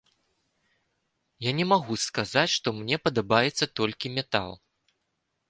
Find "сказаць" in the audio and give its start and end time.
2.05-2.47